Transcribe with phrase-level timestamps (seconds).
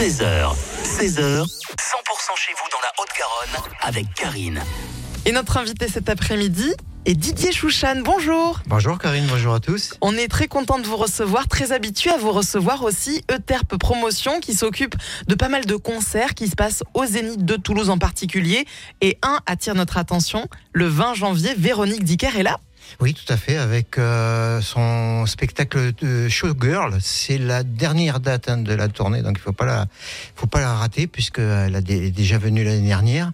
[0.00, 1.46] 13h, 16h, 100%
[2.34, 4.62] chez vous dans la Haute-Garonne avec Karine.
[5.26, 6.72] Et notre invité cet après-midi
[7.04, 7.96] est Didier Chouchan.
[8.02, 8.60] Bonjour.
[8.66, 9.92] Bonjour Karine, bonjour à tous.
[10.00, 13.22] On est très content de vous recevoir, très habitué à vous recevoir aussi.
[13.30, 14.94] Euterpe Promotion qui s'occupe
[15.28, 18.64] de pas mal de concerts qui se passent au Zénith de Toulouse en particulier.
[19.02, 22.58] Et un attire notre attention, le 20 janvier, Véronique Dicker est là.
[23.00, 26.98] Oui, tout à fait, avec euh, son spectacle de Showgirl.
[27.00, 29.86] C'est la dernière date hein, de la tournée, donc il faut pas la,
[30.34, 33.30] faut pas la rater puisqu'elle dé- est déjà venue l'année dernière.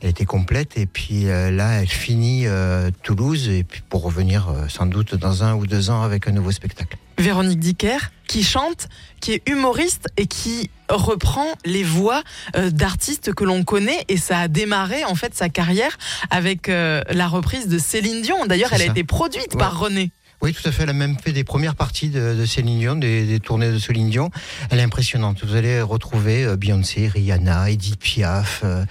[0.00, 4.48] Elle était complète et puis euh, là, elle finit euh, Toulouse et puis pour revenir
[4.48, 6.96] euh, sans doute dans un ou deux ans avec un nouveau spectacle.
[7.18, 8.86] Véronique Dicker qui chante,
[9.20, 12.22] qui est humoriste et qui reprend les voix
[12.56, 15.98] euh, d'artistes que l'on connaît et ça a démarré en fait sa carrière
[16.30, 18.46] avec euh, la reprise de Céline Dion.
[18.46, 19.58] D'ailleurs, elle a été produite Ouais.
[19.58, 20.12] par René.
[20.40, 20.84] Oui, tout à fait.
[20.84, 23.78] Elle a même fait des premières parties de, de Céline Dion, des, des tournées de
[23.80, 24.30] Céline Dion.
[24.70, 25.44] Elle est impressionnante.
[25.44, 28.84] Vous allez retrouver euh, Beyoncé, Rihanna, Edith Piaf, euh,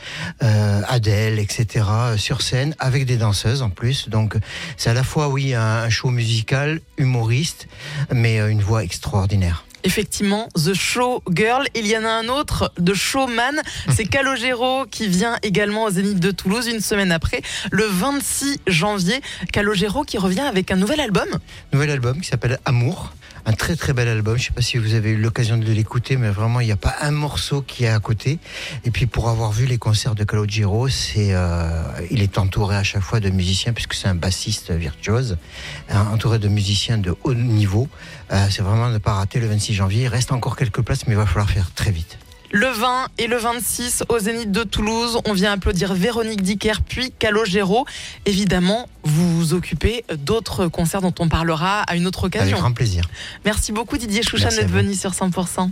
[0.78, 1.86] euh, Adele, etc.
[1.90, 4.10] euh, sur scène avec des danseuses en plus.
[4.10, 4.36] Donc,
[4.78, 7.68] c'est à la fois, oui, un, un show musical, humoriste,
[8.12, 9.67] mais euh, une voix extraordinaire.
[9.88, 11.66] Effectivement, The Show Girl.
[11.74, 13.62] Il y en a un autre, The Showman.
[13.96, 19.22] C'est Calogero qui vient également au Zénith de Toulouse une semaine après, le 26 janvier.
[19.54, 21.30] Calogero qui revient avec un nouvel album.
[21.72, 23.14] Nouvel album qui s'appelle Amour.
[23.46, 24.38] Un très très bel album.
[24.38, 26.76] Je sais pas si vous avez eu l'occasion de l'écouter, mais vraiment il n'y a
[26.76, 28.40] pas un morceau qui est à côté.
[28.84, 31.70] Et puis pour avoir vu les concerts de Calogero, c'est euh,
[32.12, 35.38] il est entouré à chaque fois de musiciens puisque c'est un bassiste virtuose,
[35.90, 37.88] hein, entouré de musiciens de haut niveau.
[38.34, 39.77] Euh, c'est vraiment ne pas rater le 26 janvier.
[39.92, 42.18] Il reste encore quelques places, mais il va falloir faire très vite.
[42.52, 45.20] Le 20 et le 26 au Zénith de Toulouse.
[45.26, 47.86] On vient applaudir Véronique Dicker puis Calogero.
[48.26, 52.58] Évidemment, vous vous occupez d'autres concerts dont on parlera à une autre Avec occasion.
[52.58, 53.04] grand plaisir.
[53.44, 55.70] Merci beaucoup Didier Chouchan d'être venu sur 100%.